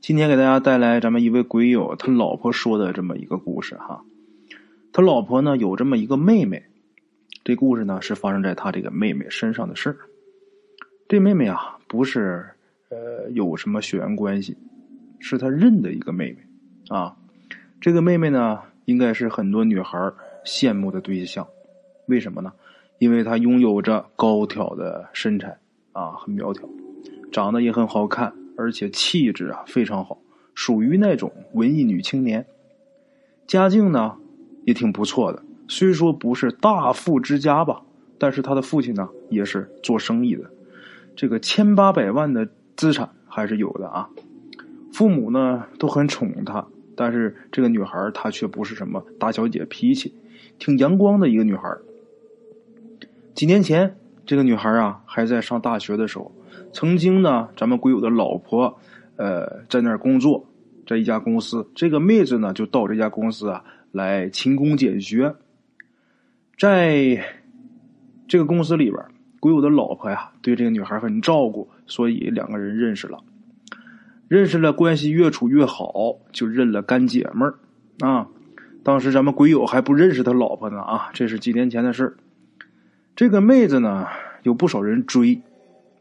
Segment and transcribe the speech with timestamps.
[0.00, 4.02] 今天给大家带来咱们一位鬼友他老婆说的这么一个故事哈。
[4.92, 6.62] 他老婆呢有这么一个妹妹，
[7.44, 9.96] 这故事呢是发生在他这个妹妹身上的事儿。
[11.06, 12.46] 这妹妹啊不是
[12.88, 14.56] 呃有什么血缘关系，
[15.18, 16.38] 是他认的一个妹妹
[16.88, 17.14] 啊。
[17.78, 19.98] 这个妹妹呢应该是很多女孩
[20.46, 21.46] 羡慕的对象，
[22.06, 22.54] 为什么呢？
[22.98, 25.58] 因为她拥有着高挑的身材
[25.92, 26.66] 啊，很苗条，
[27.30, 28.32] 长得也很好看。
[28.60, 30.18] 而且气质啊非常好，
[30.54, 32.44] 属于那种文艺女青年。
[33.46, 34.16] 家境呢
[34.66, 37.80] 也挺不错的，虽说不是大富之家吧，
[38.18, 40.50] 但是他的父亲呢也是做生意的，
[41.16, 42.46] 这个千八百万的
[42.76, 44.10] 资产还是有的啊。
[44.92, 50.12] 父母呢都很宠她，但是这个女孩她却不是什么大小姐脾气，
[50.58, 51.74] 挺阳光的一个女孩。
[53.34, 56.30] 几年前，这个女孩啊还在上大学的时候。
[56.72, 58.78] 曾经呢，咱们鬼友的老婆，
[59.16, 60.46] 呃，在那儿工作，
[60.86, 61.68] 在一家公司。
[61.74, 65.34] 这个妹子呢，就到这家公司啊来勤工俭学。
[66.58, 67.24] 在
[68.28, 69.02] 这个公司里边，
[69.40, 73.18] 鬼友的老婆呀，对这个女孩很照顾，所以两个人认识了。
[74.28, 78.28] 认识了，关系越处越好，就认了干姐们儿啊。
[78.84, 82.16] 当时咱们鬼友还不认识他老婆呢啊，这是几年前的事儿
[83.16, 84.06] 这个妹子呢，
[84.44, 85.42] 有不少人追。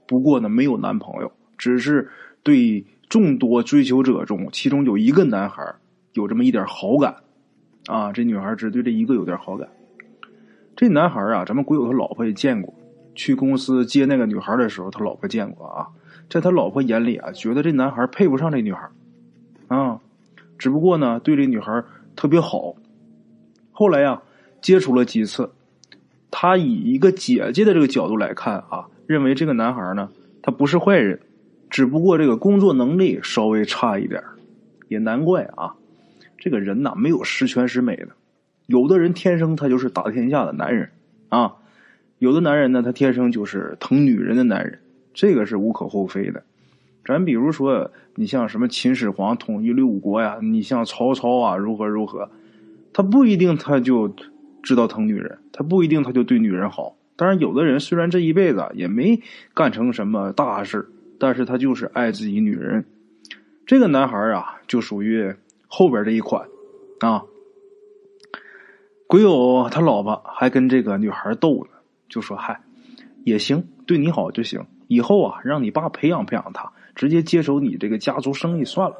[0.10, 2.10] 不过呢，没有男朋友，只是
[2.42, 5.76] 对众多追求者中，其中有一个男孩
[6.14, 7.18] 有这么一点好感，
[7.86, 9.70] 啊，这女孩只对这一个有点好感。
[10.76, 12.74] 这男孩啊，咱们鬼友他老婆也见过，
[13.14, 15.88] 去公司接那个女孩的时候，他老婆见过啊，
[16.28, 18.90] 在他老婆眼里啊，觉得这男孩配不上这女孩，
[19.68, 20.00] 啊，
[20.58, 21.84] 只不过呢，对这女孩
[22.16, 22.74] 特别好。
[23.72, 24.24] 后来呀，
[24.60, 25.52] 接触了几次，
[26.32, 28.88] 他以一个姐姐的这个角度来看啊。
[29.10, 30.12] 认为这个男孩呢，
[30.44, 31.20] 他不是坏人，
[31.68, 34.22] 只不过这个工作能力稍微差一点
[34.88, 35.74] 也难怪啊。
[36.38, 38.10] 这个人呐，没有十全十美的，
[38.68, 40.92] 有的人天生他就是打天下的男人
[41.30, 41.56] 啊，
[42.20, 44.78] 有的男人呢，他天生就是疼女人的男人，
[45.16, 46.44] 这个是无可厚非的。
[47.04, 52.30] 咱比如说，你像什么秦始皇统一六国呀，你像曹操啊，如何如何，
[52.94, 54.14] 他不一定他就
[54.62, 56.96] 知道疼女人，他不一定他就对女人好。
[57.20, 59.22] 当然，有的人虽然这一辈子也没
[59.54, 60.88] 干成什么大事
[61.20, 62.86] 但是他就是爱自己女人。
[63.66, 65.36] 这个男孩啊，就属于
[65.68, 66.48] 后边这一款
[67.02, 67.24] 啊。
[69.06, 71.72] 鬼友他老婆还跟这个女孩斗呢，
[72.08, 72.62] 就说：“嗨，
[73.26, 74.66] 也行，对你好就行。
[74.88, 78.96] 以后啊，让你爸培养培养他，直接接手你这个家族生意算了。”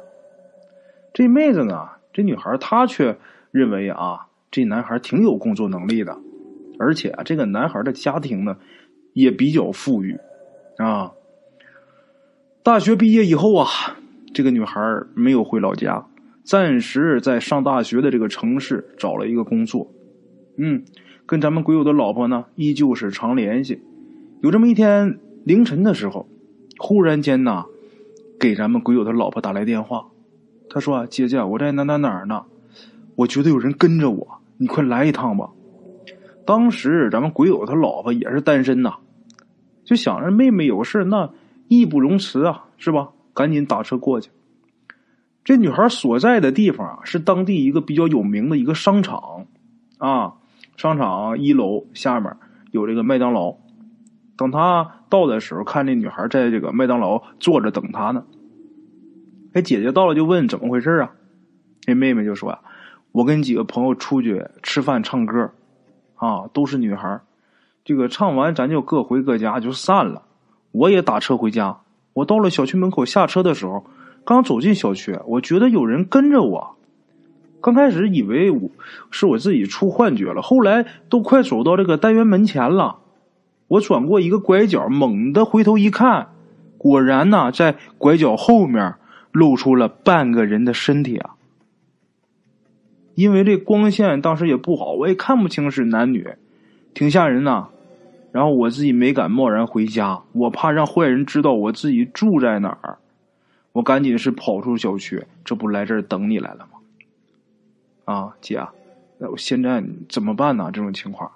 [1.14, 3.18] 这妹子呢，这女孩她却
[3.50, 6.18] 认为啊，这男孩挺有工作能力的。
[6.80, 8.56] 而且啊，这个男孩的家庭呢，
[9.12, 10.18] 也比较富裕，
[10.78, 11.12] 啊。
[12.62, 13.66] 大学毕业以后啊，
[14.32, 14.80] 这个女孩
[15.14, 16.06] 没有回老家，
[16.42, 19.92] 暂时在上大学的这个城市找了一个工作，
[20.56, 20.82] 嗯，
[21.26, 23.82] 跟咱们鬼友的老婆呢，依旧是常联系。
[24.42, 26.26] 有这么一天凌晨的时候，
[26.78, 27.66] 忽然间呐，
[28.38, 30.06] 给咱们鬼友的老婆打来电话，
[30.70, 32.44] 他说：“姐姐，我在哪哪哪儿呢？
[33.16, 35.50] 我觉得有人跟着我，你快来一趟吧。”
[36.50, 38.94] 当时咱们鬼友他老婆也是单身呐，
[39.84, 41.30] 就想着妹妹有事那
[41.68, 43.10] 义不容辞啊，是吧？
[43.32, 44.32] 赶紧打车过去。
[45.44, 49.46] 这女孩所在的地方啊，是当地一个比较有名的一个商场
[49.98, 50.34] 啊，
[50.76, 52.36] 商场一楼下面
[52.72, 53.54] 有这个麦当劳。
[54.36, 58.24] 等他到的时候，看这女孩在这个麦当劳坐着等他呢。
[59.52, 61.12] 哎，姐姐到了就问怎么回事啊？
[61.82, 62.58] 这妹妹就说啊，
[63.12, 65.52] 我跟几个朋友出去吃饭唱歌。
[66.20, 67.20] 啊，都是女孩
[67.84, 70.22] 这个唱完咱就各回各家就散了。
[70.70, 71.78] 我也打车回家。
[72.12, 73.84] 我到了小区门口下车的时候，
[74.24, 76.76] 刚走进小区，我觉得有人跟着我。
[77.62, 78.70] 刚开始以为我
[79.10, 82.98] 是我自己出幻觉了，后来都快走到这个单元门前了，
[83.68, 86.28] 我转过一个拐角，猛地回头一看，
[86.76, 88.94] 果然呢，在拐角后面
[89.32, 91.30] 露出了半个人的身体啊。
[93.20, 96.26] 因为这光线当时也不好，我也看不清是男女，
[96.94, 97.68] 挺吓人呐。
[98.32, 102.96] 然后我自己没敢贸然回家，我怕让坏人知道我自己住在哪儿。
[103.72, 106.78] 我赶紧是跑出小区，这不来这儿等你来了吗？
[108.06, 108.66] 啊，姐，
[109.18, 110.70] 那我现在怎么办呢？
[110.72, 111.30] 这种情况。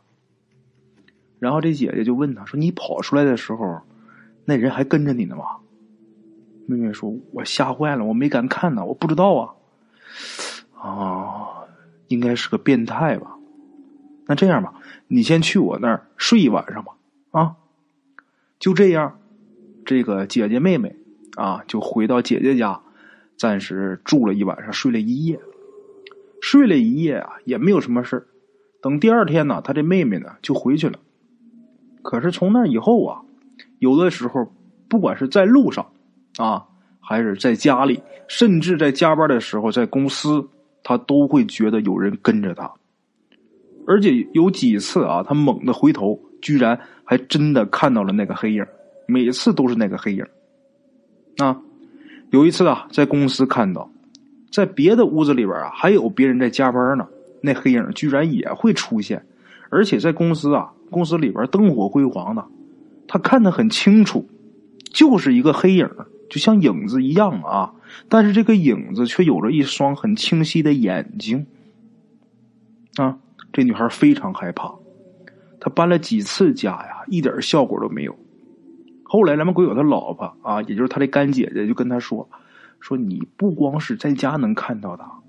[1.39, 3.83] 然后这姐姐就问他说：“你跑出来的时候，
[4.47, 5.45] 那人还跟着你呢吗？”
[6.67, 9.53] 妹妹说：“我吓坏了，我没敢看呢，我不知道啊。”
[10.81, 11.61] 啊。
[12.09, 13.37] 应该是个变态吧？
[14.27, 14.75] 那这样吧，
[15.09, 16.93] 你先去我那儿睡一晚上吧。
[17.31, 17.56] 啊，
[18.59, 19.19] 就这样，
[19.85, 20.97] 这个姐姐妹妹
[21.37, 22.81] 啊，就回到姐姐家，
[23.37, 25.41] 暂时住了一晚上，睡了一夜。
[26.41, 28.27] 睡了一夜啊，也没有什么事
[28.83, 30.99] 等第二天呢，他这妹妹呢就回去了。
[32.03, 33.23] 可是从那以后啊，
[33.79, 34.53] 有的时候
[34.89, 35.87] 不管是在路上
[36.37, 36.67] 啊，
[37.00, 40.47] 还是在家里，甚至在加班的时候，在公司，
[40.85, 42.71] 他都会觉得有人跟着他。
[43.87, 48.65] 而且有几次啊，他猛地回头，居然还真的看到了那个黑影。
[49.07, 50.25] 每次都是那个黑影。
[51.39, 51.61] 啊，
[52.31, 53.91] 有一次啊，在公司看到，
[54.51, 57.09] 在别的屋子里边啊，还有别人在加班呢，
[57.43, 59.27] 那黑影居然也会出现。
[59.69, 62.45] 而且在公司啊，公司里边灯火辉煌的，
[63.09, 64.27] 他看得很清楚，
[64.93, 65.87] 就是一个黑影，
[66.29, 67.75] 就像影子一样啊。
[68.09, 71.47] 但是这个影子却有着一双很清晰的眼睛。
[72.97, 73.19] 啊。
[73.53, 74.75] 这女孩非常害怕，
[75.61, 78.19] 她搬了几次家呀，一点效果都没有。
[79.05, 82.29] 后来咱们鬼友他老婆啊，也就是他的干姐姐，就跟他说
[82.81, 85.21] ：“说你不光是在家能看到他，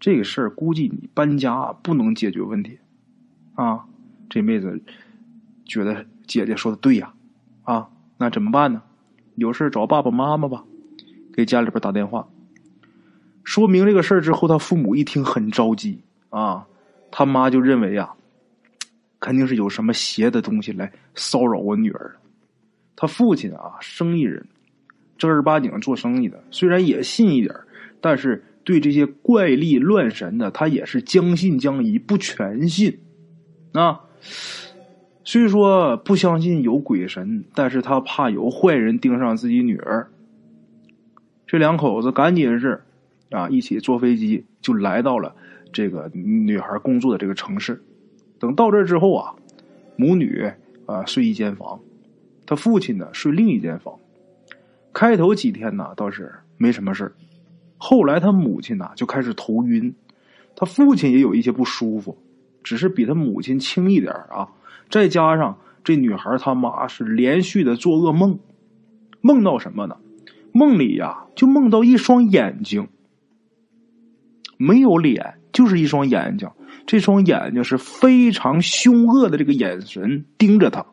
[0.00, 2.80] 这个事儿估计你搬家不能解决问题。”
[3.54, 3.84] 啊，
[4.28, 4.82] 这妹子
[5.64, 7.14] 觉得姐姐说的对呀，
[7.62, 7.88] 啊，
[8.18, 8.82] 那怎么办呢？
[9.36, 10.64] 有事找爸爸妈妈吧，
[11.32, 12.28] 给家里边打电话，
[13.42, 16.00] 说明这个事儿之后，他父母一听很着急
[16.30, 16.66] 啊。
[17.10, 18.12] 他妈就认为啊，
[19.20, 22.16] 肯定是有什么邪的东西来骚扰我女儿。
[22.96, 24.44] 他父亲啊，生意人，
[25.16, 27.54] 正儿八经做生意的，虽然也信一点
[28.00, 32.98] 但是对这些怪力乱神的，他也是将信将疑，不全信。
[33.72, 34.00] 啊，
[35.26, 40.08] 虽说不相信有鬼神，但是他怕有坏人盯上自己女儿。
[41.46, 42.82] 这两口子赶紧是
[43.30, 45.34] 啊，一起坐飞机就来到了。
[45.72, 47.82] 这个女孩工作的这个城市，
[48.38, 49.34] 等到这之后啊，
[49.96, 50.52] 母女
[50.86, 51.80] 啊睡一间房，
[52.46, 53.94] 他父亲呢睡另一间房。
[54.92, 57.12] 开头几天呢倒是没什么事
[57.78, 59.92] 后来他母亲呢就开始头晕，
[60.54, 62.16] 他父亲也有一些不舒服，
[62.62, 64.48] 只是比他母亲轻一点啊。
[64.90, 68.38] 再加上这女孩他妈是连续的做噩梦，
[69.20, 69.96] 梦到什么呢？
[70.52, 72.88] 梦里呀就梦到一双眼睛，
[74.56, 75.40] 没有脸。
[75.54, 76.50] 就是一双眼睛，
[76.84, 80.84] 这双眼睛是非常凶恶的，这个眼神盯着他。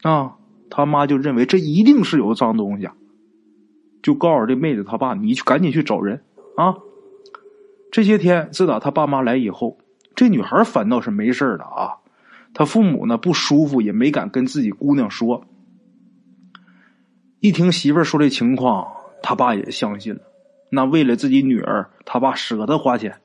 [0.00, 0.38] 啊，
[0.70, 2.88] 他妈就认为这一定是有脏东西，
[4.02, 6.22] 就告诉这妹子他爸：“你去赶紧去找人
[6.56, 6.76] 啊！”
[7.92, 9.76] 这些天自打他爸妈来以后，
[10.14, 12.00] 这女孩反倒是没事的啊。
[12.54, 15.44] 他父母呢不舒服，也没敢跟自己姑娘说。
[17.40, 18.86] 一听媳妇儿说这情况，
[19.22, 20.20] 他爸也相信了。
[20.70, 23.16] 那为了自己女儿，他爸舍得花钱，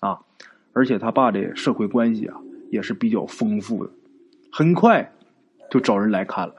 [0.00, 0.20] 啊，
[0.72, 2.36] 而且他爸的社会关系啊
[2.70, 3.90] 也是比较丰富的，
[4.52, 5.12] 很快
[5.70, 6.54] 就找人来看了，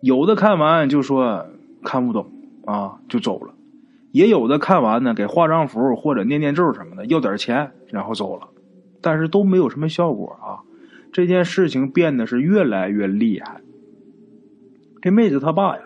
[0.00, 1.46] 有的看完就说
[1.82, 2.30] 看不懂
[2.64, 3.52] 啊就走了，
[4.12, 8.48] 也有的看完呢给画张符或者念念咒什么的要点钱然后走了，
[9.00, 10.62] 但是都没有什么效果啊，
[11.12, 13.60] 这件事情变得是越来越厉害。
[15.00, 15.82] 这妹子她爸呀，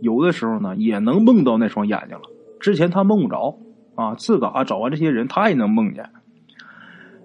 [0.00, 2.22] 有的时候呢也能梦到那双眼睛了。
[2.60, 3.58] 之前他梦不着
[3.94, 6.10] 啊，自个找完这些人，他也能梦见。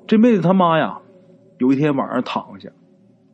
[0.06, 1.00] 这妹子他妈呀，
[1.58, 2.70] 有一天晚上躺下，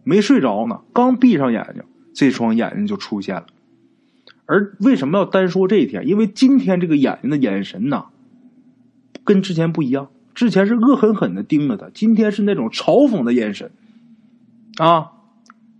[0.05, 3.47] 没睡着呢，刚闭上眼睛，这双眼睛就出现了。
[4.45, 6.07] 而为什么要单说这一天？
[6.07, 8.05] 因为今天这个眼睛的眼神呐，
[9.25, 10.09] 跟之前不一样。
[10.33, 13.71] 之前是恶狠狠的盯着他，今天是那种嘲讽的眼神
[14.79, 15.11] 啊。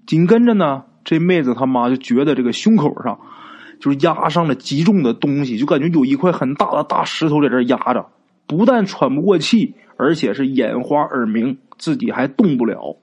[0.05, 3.19] 紧跟着呢，这妹子他妈就觉得这个胸口上。
[3.81, 8.05] 就是压上了极重的东西，就感觉有一块很大的大石头在这压着，
[8.45, 12.97] 不但喘不过气，而且是眼花耳鸣，自己还动不了。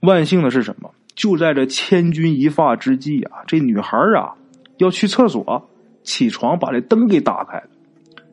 [0.00, 0.90] 万幸的是什么？
[1.14, 4.34] 就在这千钧一发之际啊，这女孩啊
[4.78, 5.68] 要去厕所，
[6.02, 7.62] 起床把这灯给打开，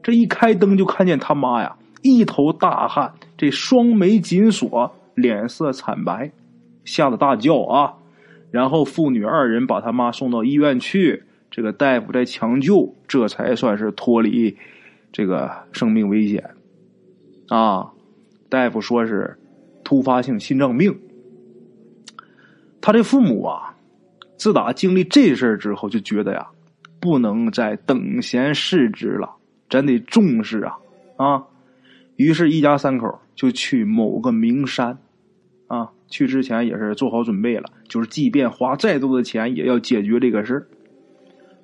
[0.01, 6.31] 这一开灯就看见他妈呀一头大汗，这双眉紧锁，脸色惨白，
[6.85, 7.93] 吓得大叫啊！
[8.51, 14.57] 然后父女二人把他妈送到医院去，这个大夫在抢救，这才算是脱离
[15.11, 16.43] 这个生命危险。
[17.47, 17.91] 啊，
[18.49, 19.37] 大夫说是
[19.83, 20.97] 突发性心脏病。
[22.81, 23.75] 他的父母啊，
[24.37, 26.47] 自打经历这事之后，就觉得呀，
[26.99, 29.29] 不能再等闲视之了，
[29.69, 30.77] 咱得重视啊
[31.17, 31.43] 啊！
[32.15, 34.97] 于是，一家三口就去某个名山
[35.69, 35.91] 啊。
[36.09, 40.67] 去之前也是做好准备了，就是即便花再多的钱，也要解决这个事。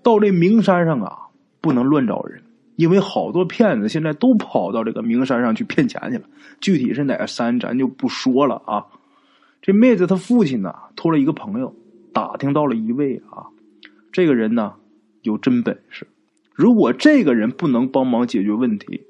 [0.04, 1.18] 到这名山上啊，
[1.62, 2.44] 不能乱找人，
[2.76, 6.26] 因为好多骗子现在都跑到这个名山上去骗钱去了。
[6.62, 8.86] 具体是哪个山，咱就不说了啊。
[9.64, 11.76] 这妹子她父亲呢，托了一个朋友
[12.14, 13.50] 打听到了一位啊，
[14.12, 14.74] 这个人呢
[15.24, 16.06] 有真本事
[16.54, 19.02] 如果这个人不能帮忙解决问题，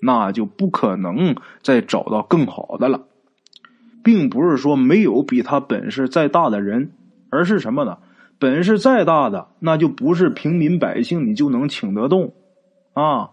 [0.00, 3.08] 那就不可能再找到更好的了。
[4.04, 6.92] 并不是说没有比他本事再大的人，
[7.30, 7.98] 而是什么呢？
[8.38, 12.34] 本事再大的，那就不是平民百姓你就能请得动
[12.92, 13.30] 啊！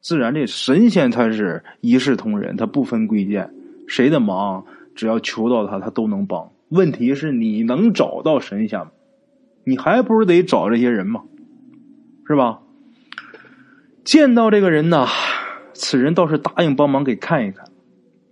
[0.00, 3.54] 自然，这神仙他是一视同仁，他不分贵贱，
[3.86, 6.50] 谁的忙只要求到他，他都能帮。
[6.68, 8.90] 问题是你能找到神仙吗？
[9.64, 11.22] 你还不是得找这些人吗？
[12.26, 12.60] 是吧？
[14.04, 15.06] 见到这个人呢，
[15.72, 17.66] 此人倒是答应帮忙给看一看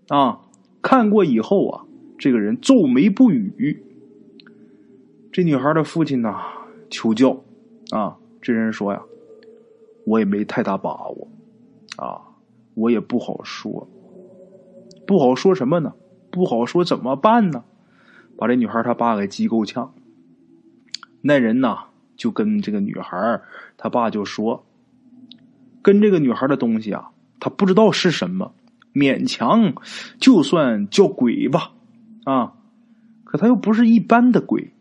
[0.09, 0.41] 啊。
[0.83, 1.85] 看过以后啊，
[2.19, 3.83] 这个人皱眉不语。
[5.33, 6.35] 这女孩的父亲呢，
[6.91, 7.43] 求教
[7.91, 9.03] 啊，这人说呀，
[10.05, 11.29] 我也没太大把握
[11.97, 12.23] 啊，
[12.75, 13.89] 我也不好说，
[15.07, 15.95] 不好说什么呢？
[16.31, 17.65] 不好说怎么办呢？
[18.37, 19.93] 把这女孩他爸给急够呛。
[21.21, 21.77] 那人呢，
[22.17, 23.41] 就跟这个女孩
[23.77, 24.65] 他爸就说，
[25.83, 28.53] 跟这个女孩的东西啊，他不知道是什么。
[28.93, 29.75] 勉强
[30.19, 31.73] 就算叫鬼吧，
[32.25, 32.55] 啊，
[33.25, 34.73] 可他又不是一般的鬼，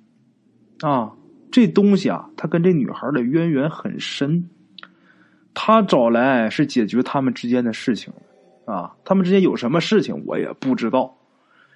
[0.81, 1.13] 啊，
[1.51, 4.49] 这东西啊，他跟这女孩的渊源很深，
[5.53, 8.11] 他找来是解决他们之间的事情，
[8.65, 11.15] 啊，他们之间有什么事情我也不知道，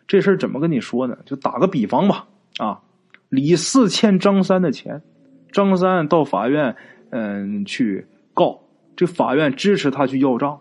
[0.07, 1.17] 这事儿怎么跟你说呢？
[1.25, 2.81] 就打个比方吧，啊，
[3.29, 5.03] 李四欠张三的钱，
[5.51, 6.75] 张三到法院，
[7.11, 8.59] 嗯，去告，
[8.95, 10.59] 这法院支持他去要账，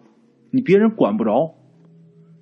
[0.51, 1.55] 你别人管不着。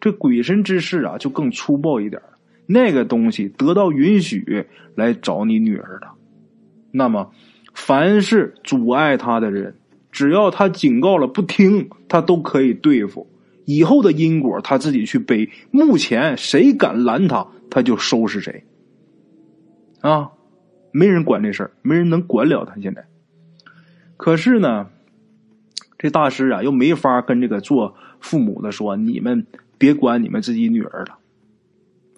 [0.00, 2.22] 这鬼神之事啊，就更粗暴一点
[2.66, 6.08] 那个东西得到允许来找你女儿的，
[6.92, 7.32] 那么
[7.74, 9.74] 凡是阻碍他的人，
[10.12, 13.28] 只要他警告了不听，他都可以对付。
[13.66, 15.50] 以后的因果他自己去背。
[15.70, 18.64] 目前谁敢拦他，他就收拾谁。
[20.00, 20.30] 啊，
[20.92, 22.80] 没人管这事儿，没人能管了他。
[22.80, 23.04] 现在，
[24.16, 24.88] 可是呢，
[25.98, 29.46] 这大师啊，又没法跟这个做父母的说你们。
[29.80, 31.18] 别管你们自己女儿了，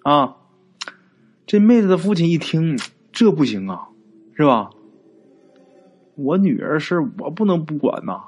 [0.03, 0.35] 啊！
[1.47, 2.77] 这妹子的父亲一听，
[3.13, 3.87] 这不行啊，
[4.35, 4.69] 是吧？
[6.15, 8.23] 我女儿事我不能不管呐，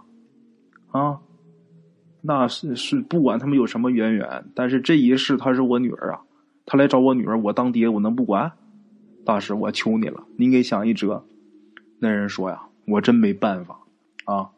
[0.90, 1.20] 啊！
[2.22, 6.22] 那是是不管他们有什么渊源，但是这一世她是我女儿啊，
[6.66, 8.50] 她来找我女儿，我当爹我能不管？
[9.26, 11.26] 大师，我求你了，您给想一辙。
[12.00, 13.78] 那人说呀，我真没办法
[14.24, 14.50] 啊。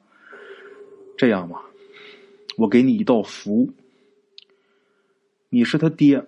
[1.17, 1.59] 这样吧，
[2.57, 3.67] 我给你一道符。
[5.49, 6.25] 你是他爹，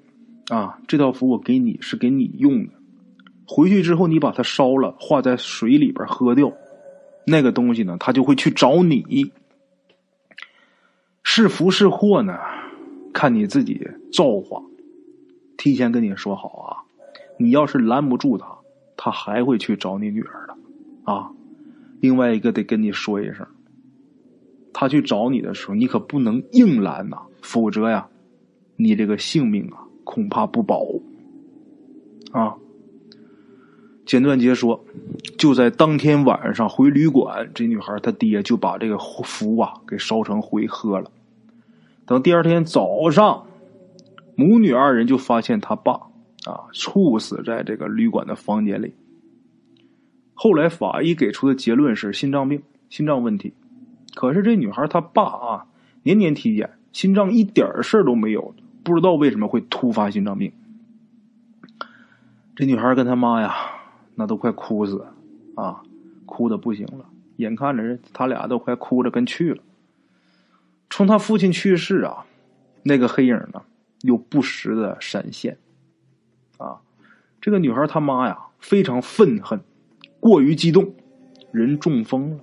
[0.50, 2.74] 啊，这道符我给你是给你用的。
[3.46, 6.54] 回去之后，你把它烧了，化在水里边喝掉，
[7.26, 9.32] 那个东西呢，他就会去找你。
[11.24, 12.38] 是福是祸呢，
[13.14, 14.64] 看你自己造化。
[15.58, 16.72] 提前跟你说好啊，
[17.38, 18.60] 你要是拦不住他，
[18.96, 21.32] 他还会去找你女儿的啊。
[22.00, 23.46] 另外一个得跟你说一声，
[24.72, 28.08] 他去找你的时候，你可不能硬拦呐，否则呀。
[28.82, 30.86] 你这个性命啊，恐怕不保
[32.32, 32.56] 啊！
[34.06, 34.86] 简短杰说，
[35.38, 41.12] 就在当天晚上回旅馆，这女孩她爹就把这个符啊给烧成灰喝了。
[42.06, 43.46] 等第二天早上，
[44.36, 45.94] 母女二人就发现他爸
[46.46, 48.94] 啊猝死在这个旅馆的房间里。
[50.34, 53.54] 后来法医给出的结论是心脏病、心脏问题。
[54.16, 55.66] 可是这女孩她爸啊
[56.02, 58.56] 年年体检，心脏一点事儿都没有。
[58.90, 60.52] 不知道为什么会突发心脏病，
[62.56, 63.54] 这女孩跟她妈呀，
[64.16, 65.06] 那都快哭死
[65.54, 65.84] 啊，
[66.26, 67.06] 哭的不行了。
[67.36, 69.62] 眼看着他俩都快哭着跟去了。
[70.90, 72.26] 从他父亲去世啊，
[72.82, 73.62] 那个黑影呢，
[74.02, 75.60] 又不时的闪现。
[76.58, 76.82] 啊，
[77.40, 79.62] 这个女孩她妈呀，非常愤恨，
[80.20, 80.96] 过于激动，
[81.52, 82.40] 人中风了。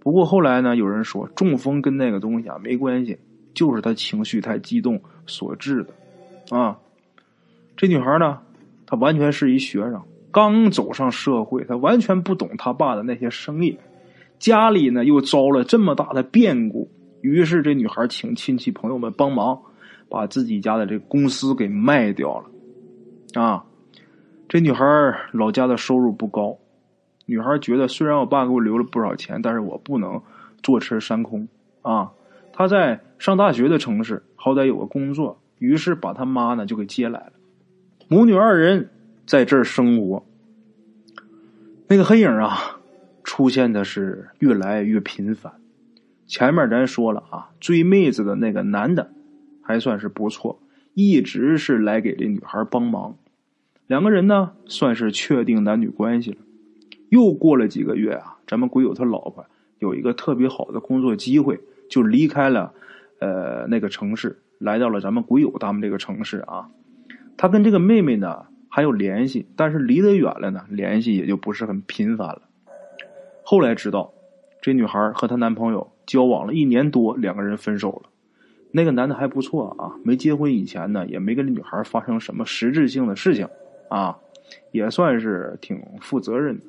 [0.00, 3.20] 不过后来呢，有人说中风跟那个东西啊没关系。
[3.52, 6.76] 就是他情绪太激动所致的，啊，
[7.76, 8.40] 这女孩呢，
[8.84, 13.78] 她完全是一学生，刚走上社会，她完全不懂他爸的那些生意，
[14.38, 19.62] 家里呢又遭了这么大的变故，于是这女孩请亲戚朋友们帮忙，
[20.08, 23.64] 把自己家的这公司给卖掉了，啊，
[24.48, 24.84] 这女孩
[25.32, 26.58] 老家的收入不高，
[27.26, 30.20] 女孩觉得虽然我爸给我留了不少钱，但是我不能
[30.62, 31.46] 坐吃山空，
[31.82, 32.10] 啊。
[32.52, 37.32] 她在上大学的城市，好歹有个工作，于是把他妈呢就给接来了，
[38.08, 38.88] 母女二人
[39.26, 40.24] 在这儿生活。
[41.86, 42.80] 那个黑影啊，
[43.22, 45.52] 出现的是越来越频繁。
[46.26, 49.10] 前面咱说了啊，追妹子的那个男的
[49.60, 50.58] 还算是不错，
[50.94, 53.18] 一直是来给这女孩帮忙，
[53.86, 56.38] 两个人呢算是确定男女关系了。
[57.10, 59.44] 又过了几个月啊，咱们鬼友他老婆
[59.78, 61.60] 有一个特别好的工作机会，
[61.90, 62.72] 就离开了
[63.20, 66.70] 呃那个城市，来到了咱们鬼友他们这个城市啊。
[67.36, 72.42] 他跟这个妹妹呢还有联系，但是离得远了呢，联系也就不是很频繁了。
[73.42, 74.12] 后来知道，
[74.60, 78.10] 这女孩和她男朋友交往了一年多，两个人分手了。
[78.72, 83.48] 那个男的还不错啊，没结婚以前呢，也没跟这女孩发生什么实质性的事情
[83.88, 84.18] 啊，
[84.70, 86.66] 也算是挺负责任的。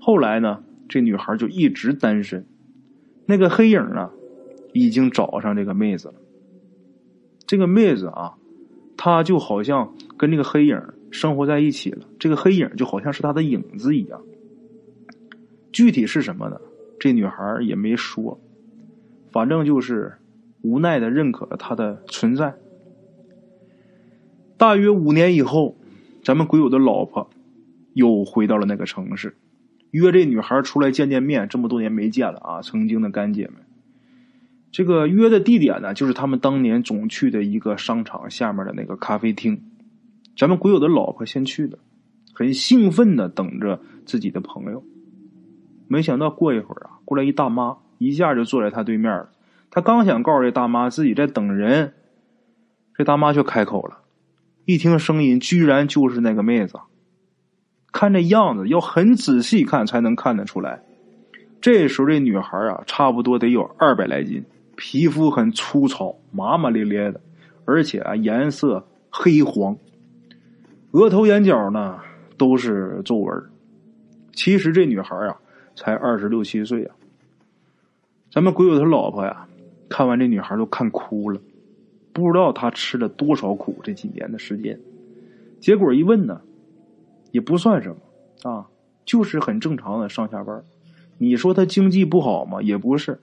[0.00, 2.44] 后来呢，这女孩就一直单身。
[3.26, 4.10] 那个黑影呢，
[4.72, 6.14] 已经找上这个妹子了。
[7.46, 8.34] 这个妹子啊。
[9.02, 10.78] 她就好像跟这个黑影
[11.10, 14.20] 生活在一起了，这个黑影就好像是她的影子一样。
[15.72, 16.60] 具体是什么呢？
[16.98, 18.38] 这女孩也没说，
[19.32, 20.12] 反正就是
[20.60, 22.52] 无奈的认可了他的存在。
[24.58, 25.78] 大约五年以后，
[26.22, 27.30] 咱们鬼友的老婆
[27.94, 29.34] 又回到了那个城市，
[29.92, 31.48] 约这女孩出来见见面。
[31.48, 33.54] 这么多年没见了啊，曾经的干姐们。
[34.72, 39.62] 这个约的地点呢，就是他们当年总去的一个商场下面的那个咖啡厅。
[40.36, 41.78] 咱们鬼友的老婆先去的，
[42.32, 44.84] 很兴奋的等着自己的朋友。
[45.88, 49.30] 没想到过一会儿啊，过来一大妈，一下就坐在他对面了。
[49.70, 51.94] 他刚想告诉这大妈自己在等人，
[52.96, 53.98] 这大妈却开口了。
[54.66, 56.78] 一听声音，居然就是那个妹子。
[57.92, 60.82] 看这样子，要很仔细看才能看得出来。
[61.60, 64.44] 这时候这女孩啊，差不多得有二百来斤。
[64.82, 67.20] 皮肤很粗糙，麻麻咧咧的，
[67.66, 69.76] 而且啊颜色黑黄，
[70.92, 71.98] 额头眼角呢
[72.38, 73.44] 都是皱纹。
[74.32, 75.36] 其实这女孩啊
[75.76, 76.96] 才二十六七岁啊。
[78.32, 79.46] 咱们鬼友他老婆呀，
[79.90, 81.38] 看完这女孩都看哭了，
[82.14, 84.80] 不知道她吃了多少苦这几年的时间。
[85.60, 86.40] 结果一问呢，
[87.32, 88.66] 也不算什么啊，
[89.04, 90.64] 就是很正常的上下班。
[91.18, 92.62] 你说她经济不好吗？
[92.62, 93.20] 也不是。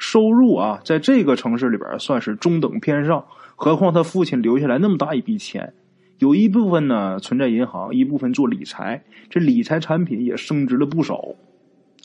[0.00, 3.22] 收入啊，在这个城市里边算是中等偏上。
[3.54, 5.74] 何况他父亲留下来那么大一笔钱，
[6.18, 9.04] 有一部分呢存在银行，一部分做理财。
[9.28, 11.36] 这理财产品也升值了不少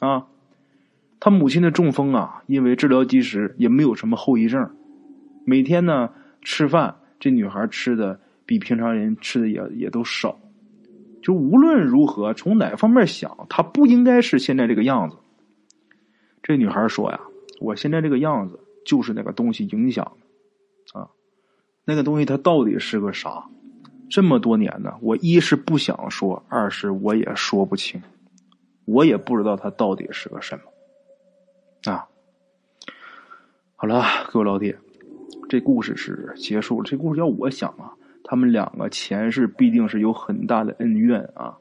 [0.02, 0.28] 啊。
[1.22, 4.70] 他母亲的中风啊，因为治疗及时，也没有什么后遗症。
[5.46, 6.10] 每天呢
[6.42, 10.38] 吃饭，这女孩吃的比平常人吃的也也都少。
[11.24, 15.16] 就无论如何，从哪方面想，她不应该是现在这个样子。
[16.44, 17.20] 这女孩说呀。
[17.60, 21.10] 我现在这个样子，就是那个东西影响的，啊，
[21.86, 23.46] 那个东西它到底是个啥？
[24.10, 28.02] 这么多年呢，我一是不想说，二是我也说不清，
[28.86, 32.08] 我也不知道它到底是个什么，啊。
[33.76, 34.78] 好了，各位老铁，
[35.50, 36.90] 这故事是结束了。
[36.90, 41.58] 这故事要我想啊，他们两个前世必定是有很大的恩怨啊。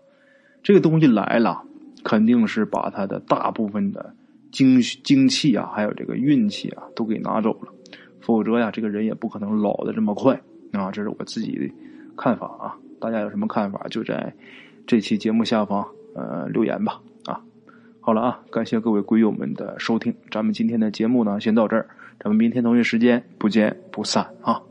[0.63, 1.65] 这个东西来了，
[2.05, 4.15] 肯定是把他的大部分的。
[4.55, 7.73] 精精气啊，还有这个运气啊，都给拿走了，
[8.21, 10.41] 否则呀，这个人也不可能老的这么快
[10.71, 10.93] 啊。
[10.93, 11.75] 这是我自己的
[12.17, 14.33] 看法啊，大家有什么看法，就在
[14.87, 17.43] 这期节目下方呃留言吧啊。
[18.01, 21.89] 好了啊，感谢各位鬼友们的收听，咱们今天的节目呢，先到这儿，
[22.21, 24.63] 咱们明天同一时间不见不散啊。